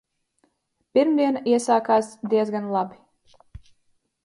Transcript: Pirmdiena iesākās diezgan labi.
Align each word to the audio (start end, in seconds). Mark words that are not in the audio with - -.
Pirmdiena 0.97 1.43
iesākās 1.51 2.11
diezgan 2.33 2.73
labi. 2.79 3.65